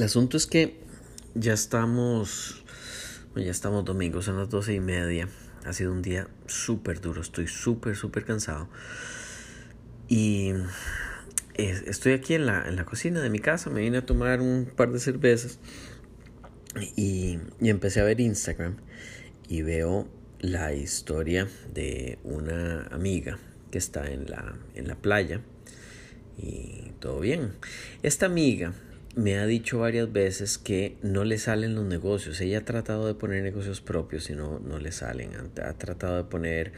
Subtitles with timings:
[0.00, 0.78] El asunto es que
[1.34, 2.64] ya estamos,
[3.36, 5.28] ya estamos domingos, son las doce y media.
[5.66, 8.70] Ha sido un día súper duro, estoy súper, súper cansado.
[10.08, 10.54] Y
[11.52, 14.72] estoy aquí en la, en la cocina de mi casa, me vine a tomar un
[14.74, 15.58] par de cervezas
[16.96, 18.78] y, y empecé a ver Instagram
[19.50, 20.08] y veo
[20.38, 23.38] la historia de una amiga
[23.70, 25.42] que está en la, en la playa
[26.38, 27.52] y todo bien.
[28.02, 28.72] Esta amiga
[29.16, 32.40] me ha dicho varias veces que no le salen los negocios.
[32.40, 35.32] Ella ha tratado de poner negocios propios y no, no le salen.
[35.34, 36.72] Ha, tratado de poner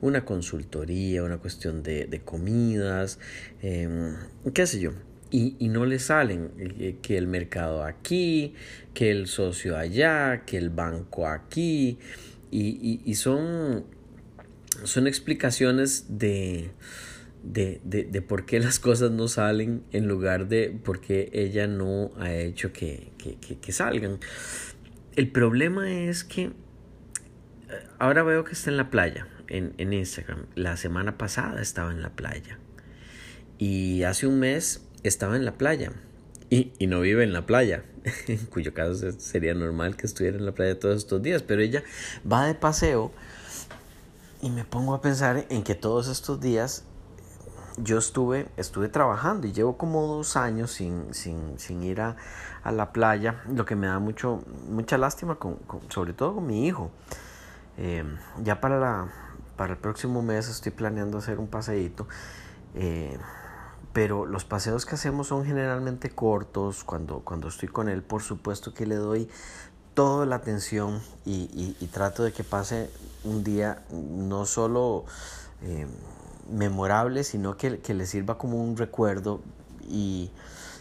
[0.00, 3.18] una consultoría, una cuestión de, de comidas,
[3.62, 4.16] em,
[4.52, 4.92] qué sé yo.
[5.30, 8.54] Y, y, no le salen eh, que el mercado aquí,
[8.94, 11.98] que el socio allá, que el banco aquí.
[12.50, 13.84] Y, y, y son,
[14.84, 16.70] son explicaciones de
[17.42, 21.66] de, de, de, por qué las cosas no salen en lugar de por qué ella
[21.66, 24.18] no ha hecho que, que, que, salgan.
[25.16, 26.52] El problema es que eh,
[27.98, 30.46] ahora veo que está en la playa, en, en Instagram.
[30.54, 32.58] La semana pasada estaba en la playa.
[33.58, 35.92] Y hace un mes estaba en la playa.
[36.50, 37.84] Y, y, no vive en la playa,
[38.26, 41.82] en cuyo caso sería normal que estuviera en la playa todos estos días, pero ella
[42.30, 43.12] va de paseo
[44.40, 46.84] y me pongo a pensar en que todos estos días
[47.82, 52.16] yo estuve, estuve trabajando y llevo como dos años sin, sin, sin ir a,
[52.62, 56.66] a, la playa, lo que me da mucho, mucha lástima, con, sobre todo con mi
[56.66, 56.90] hijo.
[57.76, 58.04] Eh,
[58.42, 59.08] ya para, la,
[59.56, 62.08] para el próximo mes estoy planeando hacer un paseíto,
[62.74, 63.18] eh,
[63.92, 66.84] pero los paseos que hacemos son generalmente cortos.
[66.84, 69.28] Cuando, cuando estoy con él, por supuesto que le doy
[69.94, 72.90] toda la atención y, y, trato de que pase
[73.24, 75.04] un día no solo...
[75.62, 75.86] Eh,
[76.50, 79.40] memorable, sino que, que le sirva como un recuerdo
[79.88, 80.30] y,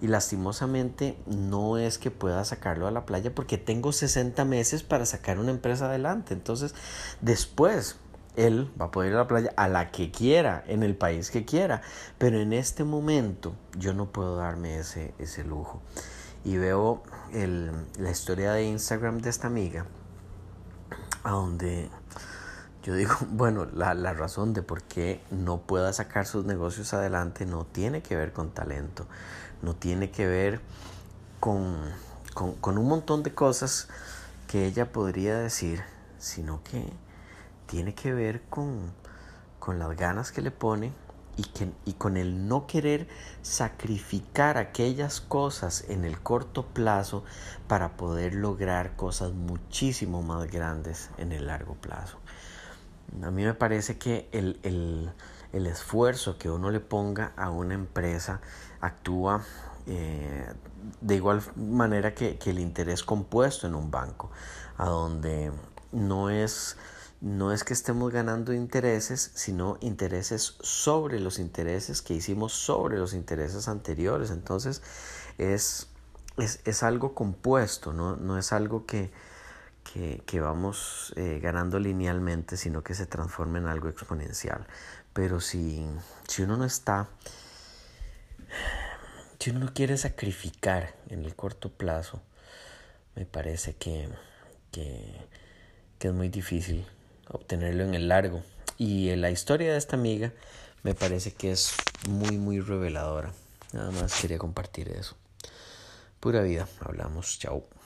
[0.00, 5.06] y lastimosamente no es que pueda sacarlo a la playa porque tengo 60 meses para
[5.06, 6.34] sacar una empresa adelante.
[6.34, 6.74] Entonces,
[7.20, 7.96] después
[8.36, 11.30] él va a poder ir a la playa a la que quiera, en el país
[11.30, 11.82] que quiera.
[12.18, 15.82] Pero en este momento yo no puedo darme ese, ese lujo.
[16.44, 17.02] Y veo
[17.32, 19.86] el, la historia de Instagram de esta amiga,
[21.24, 21.90] a donde
[22.88, 27.44] yo digo, bueno, la, la, razón de por qué no pueda sacar sus negocios adelante
[27.44, 29.06] no tiene que ver con talento,
[29.60, 30.62] no tiene que ver
[31.38, 31.76] con,
[32.32, 33.88] con, con un montón de cosas
[34.46, 35.82] que ella podría decir,
[36.18, 36.90] sino que
[37.66, 38.90] tiene que ver con,
[39.58, 40.90] con las ganas que le pone
[41.36, 43.06] y, que, y con el no querer
[43.42, 47.22] sacrificar aquellas cosas en el corto plazo
[47.66, 52.18] para poder lograr cosas muchísimo más grandes en el largo plazo.
[53.22, 55.12] A mí me parece que el, el,
[55.52, 58.40] el esfuerzo que uno le ponga a una empresa
[58.80, 59.44] actúa
[59.86, 60.46] eh,
[61.00, 64.30] de igual manera que, que, el interés compuesto en un banco,
[64.76, 65.50] a donde
[65.92, 66.76] no es,
[67.22, 73.14] no es que estemos ganando intereses, sino intereses sobre los intereses que hicimos sobre los
[73.14, 74.30] intereses anteriores.
[74.30, 74.82] Entonces
[75.38, 75.88] es,
[76.36, 78.16] es, es algo compuesto, ¿no?
[78.16, 79.10] no es algo que,
[79.92, 84.66] que, vamos eh, ganando linealmente, sino que se transforma en algo exponencial.
[85.12, 85.86] Pero si,
[86.26, 87.08] si uno no está,
[89.38, 92.22] si uno no quiere sacrificar en el corto plazo,
[93.16, 94.08] me parece que,
[94.70, 95.14] que,
[95.98, 96.86] que es muy difícil
[97.28, 98.42] obtenerlo en el largo.
[98.76, 100.32] Y la historia de esta amiga
[100.82, 101.74] me parece que es
[102.08, 103.32] muy, muy reveladora.
[103.72, 105.16] Nada más quería compartir eso.
[106.20, 107.77] Pura vida, hablamos, chao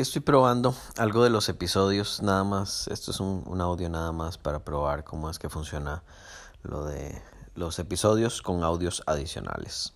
[0.00, 4.38] estoy probando algo de los episodios, nada más, esto es un, un, audio nada más
[4.38, 6.02] para probar cómo es que funciona
[6.62, 7.20] lo de
[7.54, 9.94] los episodios con audios adicionales.